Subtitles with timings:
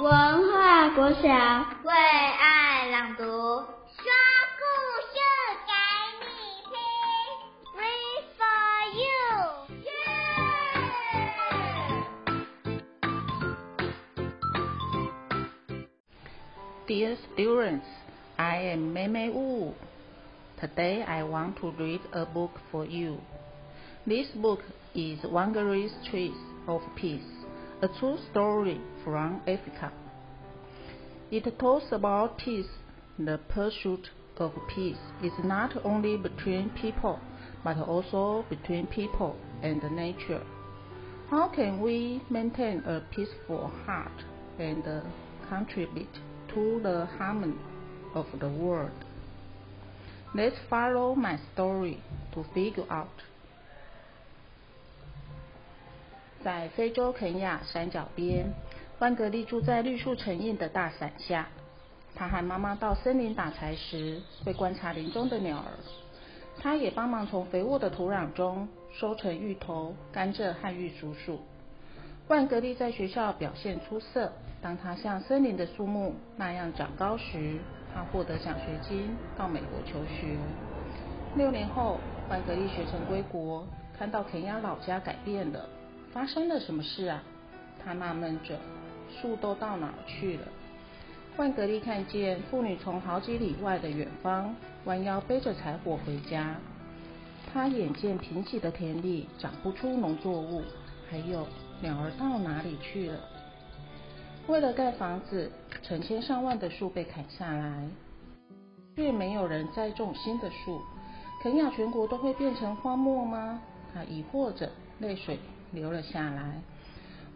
[0.00, 1.28] 文化国小
[1.84, 3.64] 为爱朗读，说
[4.58, 4.62] 故
[5.12, 5.16] 事
[5.66, 5.72] 给
[6.20, 6.26] 你
[6.68, 6.76] 听，
[7.76, 8.44] Read for
[9.00, 9.96] you，yeah!
[16.86, 17.88] Dear students,
[18.36, 19.74] I am Mei Mei Wu.
[20.60, 23.18] Today I want to read a book for you.
[24.06, 24.60] This book
[24.94, 26.36] is Wangaree's Trees
[26.66, 27.39] of Peace,
[27.81, 29.91] a true story from Africa.
[31.31, 32.69] It talks about peace.
[33.17, 37.19] The pursuit of peace is not only between people,
[37.63, 40.43] but also between people and nature.
[41.31, 44.25] How can we maintain a peaceful heart
[44.59, 44.83] and
[45.49, 46.19] contribute
[46.53, 47.57] to the harmony
[48.13, 49.05] of the world?
[50.35, 52.03] Let's follow my story
[52.33, 53.23] to figure out.
[56.43, 58.51] 在非洲肯亚山脚边，
[58.99, 61.47] 万格利住在绿树成荫的大伞下。
[62.15, 65.71] 他和妈妈到森林打柴时，会观察林中的鸟儿。
[66.59, 71.37] 他也帮忙从肥沃的土壤中收成芋头、甘蔗和玉蜀黍。
[72.27, 74.31] 万格利在学校表现出色。
[74.61, 77.57] 当他像森林的树木那样长高时，
[77.93, 80.37] 他获得奖学金到美国求学。
[81.35, 81.97] 六年后，
[82.29, 83.65] 万格利学成归国，
[83.97, 85.67] 看到肯亚老家改变了，
[86.13, 87.23] 发生了什么事啊？
[87.83, 88.57] 他纳闷着，
[89.09, 90.47] 树都到哪儿去了？
[91.37, 94.53] 万格利看见妇女从好几里外的远方
[94.83, 96.55] 弯腰背着柴火回家，
[97.51, 100.61] 他眼见贫瘠的田里长不出农作物，
[101.09, 101.47] 还有
[101.81, 103.19] 鸟儿到哪里去了？
[104.47, 105.49] 为了盖房子，
[105.81, 107.87] 成千上万的树被砍下来，
[108.97, 110.81] 却没有人栽种新的树。
[111.41, 113.61] 肯亚全国都会变成荒漠吗？
[113.93, 115.39] 他疑惑着，泪水
[115.71, 116.61] 留了下来。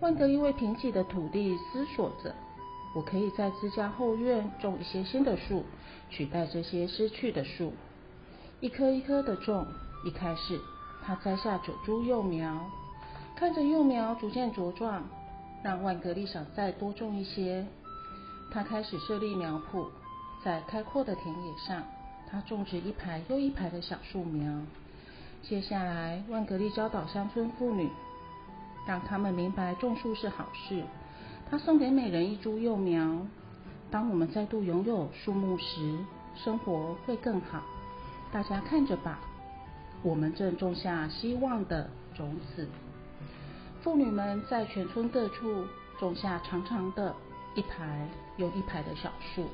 [0.00, 2.34] 万格利为贫瘠的土地思索着：
[2.94, 5.64] 我可以在自家后院种一些新的树，
[6.10, 7.72] 取代这些失去的树。
[8.60, 9.66] 一棵一棵的种，
[10.04, 10.60] 一开始
[11.04, 12.70] 他栽下九株幼苗，
[13.36, 15.02] 看着幼苗逐渐茁壮。
[15.62, 17.64] 让万格利想再多种一些。
[18.50, 19.86] 他开始设立苗圃，
[20.44, 21.84] 在开阔的田野上，
[22.28, 24.52] 他种植一排又一排的小树苗。
[25.44, 27.88] 接下来，万格利教导乡村妇女，
[28.86, 30.82] 让他们明白种树是好事。
[31.50, 33.18] 他送给每人一株幼苗。
[33.90, 35.98] 当我们再度拥有树木时，
[36.34, 37.62] 生活会更好。
[38.32, 39.18] 大家看着吧，
[40.02, 42.66] 我们正种下希望的种子。
[43.82, 45.66] 妇女们在全村各处
[45.98, 47.14] 种下长长的
[47.54, 49.46] 一排又一排的小树，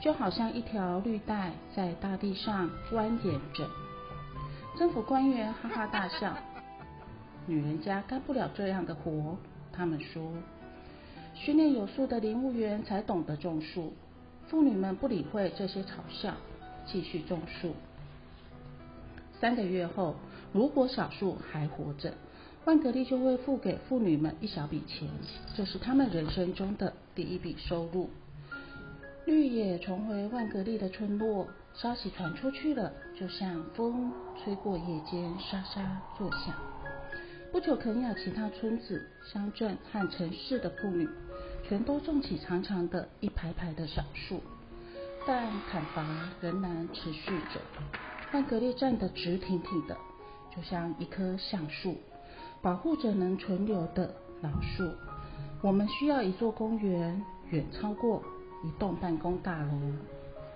[0.00, 3.68] 就好像一条绿带在大地上蜿蜒着。
[4.78, 6.34] 政府官员哈哈大笑
[7.46, 9.36] ：“女人家干不了这样的活。”
[9.72, 10.32] 他们说
[11.34, 13.92] ：“训练有素的林务员才懂得种树。”
[14.48, 16.34] 妇女们不理会这些嘲笑，
[16.84, 17.72] 继续种树。
[19.40, 20.16] 三个月后，
[20.52, 22.12] 如果小树还活着，
[22.64, 25.08] 万格利就会付给妇女们一小笔钱，
[25.54, 28.10] 这是他们人生中的第一笔收入。
[29.24, 34.12] 绿野重回万格利的村落，消息传出去了，就像风
[34.42, 36.54] 吹过夜间沙沙作响。
[37.52, 41.08] 不久，肯亚其他村子、乡镇和城市的妇女，
[41.68, 44.40] 全都种起长长的一排排的小树，
[45.26, 46.06] 但砍伐
[46.40, 47.60] 仍然持续着。
[48.32, 49.96] 万格利站得直挺挺的，
[50.54, 51.96] 就像一棵橡树。
[52.62, 54.88] 保护着能存留的老树。
[55.60, 58.22] 我们需要一座公园，远超过
[58.62, 59.72] 一栋办公大楼。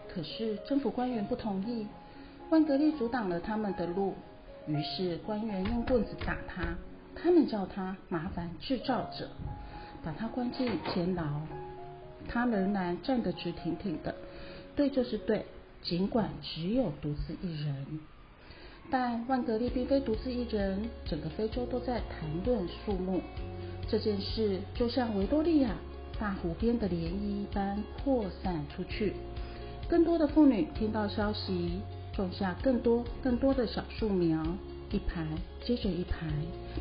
[0.09, 1.89] 可是政府官员不同意，
[2.51, 4.15] 万格利阻挡了他们的路。
[4.67, 6.77] 于是官员用棍子打他，
[7.15, 9.29] 他们叫他麻烦制造者，
[10.03, 11.23] 把他关进监牢。
[12.27, 14.15] 他仍然站得直挺挺的，
[14.75, 15.45] 对就是对，
[15.83, 18.01] 尽管只有独自一人。
[18.91, 23.21] 但万格利并非独自一人，整个非洲都在谈论树木
[23.89, 25.71] 这件事，就像维多利亚
[26.19, 29.13] 大湖边的涟漪一般扩散出去。
[29.89, 31.81] 更多的妇女听到消息，
[32.15, 34.41] 种下更多更多的小树苗，
[34.91, 35.27] 一排
[35.65, 36.27] 接着一排，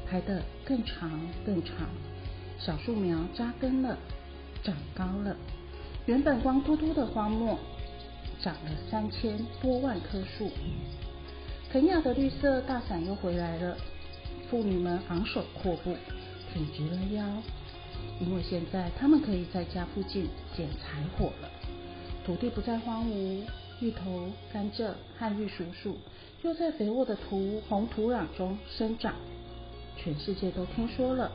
[0.06, 1.88] 排得更长更长。
[2.60, 3.98] 小树苗扎根了，
[4.64, 5.36] 长高了，
[6.06, 7.58] 原本光秃秃的荒漠，
[8.42, 10.52] 长了三千多万棵树。
[11.72, 13.76] 肯亚的绿色大伞又回来了，
[14.50, 15.96] 妇女们昂首阔步，
[16.54, 17.26] 挺直了腰，
[18.20, 21.50] 因为现在她们可以在家附近捡柴火了。
[22.24, 23.42] 土地不再荒芜，
[23.80, 25.96] 芋头、甘蔗和玉蜀黍
[26.42, 29.14] 又在肥沃的土红土壤中生长。
[29.98, 31.32] 全世界都听说了，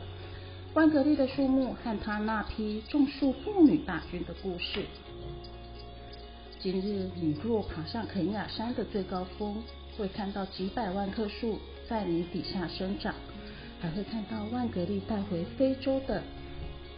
[0.74, 4.84] 万格利的树木和他那批种树妇女大军的故事。
[6.60, 9.62] 今日你若爬上肯雅山的最高峰，
[9.96, 11.58] 会看到几百万棵树
[11.88, 13.14] 在你底下生长，
[13.80, 16.22] 还会看到万格利带回非洲的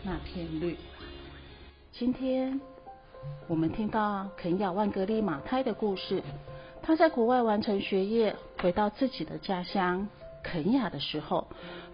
[0.02, 0.76] 那片绿。
[1.92, 2.58] 今天
[3.48, 6.22] 我们听到肯雅万格利马太的故事。
[6.82, 10.08] 他在国外完成学业，回到自己的家乡
[10.42, 11.46] 肯雅的时候，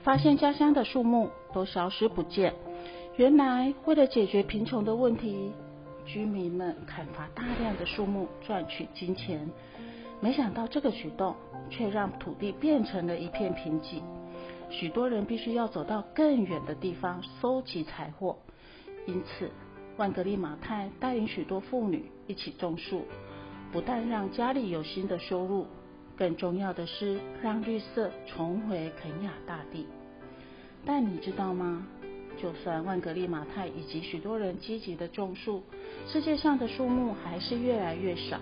[0.02, 2.55] 发现家乡的树木都消失不见。
[3.17, 5.52] 原来为了解决贫穷的问题。
[6.08, 9.50] 居民们砍伐大量的树木赚取金钱，
[10.20, 11.34] 没想到这个举动
[11.69, 14.00] 却让土地变成了一片贫瘠。
[14.70, 18.37] 许多人必须要走到更远的地方搜集财货。
[19.05, 19.50] 因此，
[19.96, 23.06] 万格利马太带领许多妇女一起种树，
[23.72, 25.66] 不但让家里有新的收入，
[26.16, 29.87] 更重要的是让绿色重回肯亚大地。
[30.84, 31.87] 但你知道吗？
[32.38, 35.62] 就算万格利马太以及许多人积极的种树，
[36.06, 38.38] 世界上的树木还是越来越少。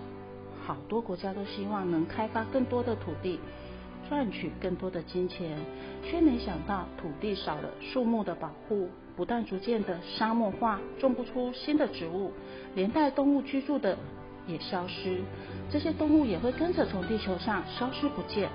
[0.66, 3.38] 好多国家都希望能开发更多的土地，
[4.08, 5.56] 赚取更多的金钱，
[6.04, 12.32] 却没想到土地少了，树木的保护不但逐渐的沙漠化，种不出新的植物，
[12.74, 13.96] 连带动物居住的
[14.46, 15.20] 也消失，
[15.70, 18.48] 这些动物也会跟着从地球上消失不见。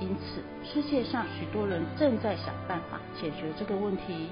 [0.00, 4.28] 因此，世界上许多人正在想办法解决这个问题，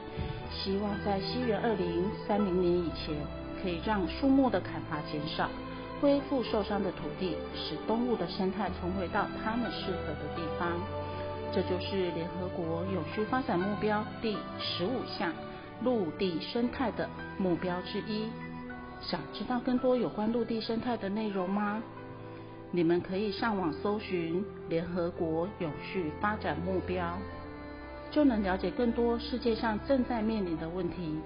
[0.51, 3.15] 希望在西元二零三零年以前，
[3.63, 5.49] 可以让树木的砍伐减少，
[6.01, 10.81] 恢复受伤的土地，使动物的生态重回到它们适合的地方。
[11.53, 15.33] 这就是联合国永续发展目标第十五项
[15.83, 17.09] 陆地生态的
[17.39, 18.29] 目标之一。
[19.01, 21.83] 想知道更多有关陆地生态的内容吗？
[22.71, 27.19] 你们可以上网搜寻联合国永续发展目标，
[28.11, 31.19] 就能了解更多世界上正在面临的问题。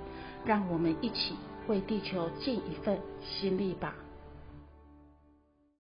[0.44, 1.34] 让我们一起
[1.68, 3.94] 为地球尽一份心力吧。